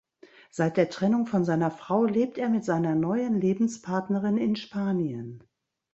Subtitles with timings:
[0.49, 5.43] Seit der Trennung von seiner Frau lebt er mit seiner neuen Lebenspartnerin in Spanien.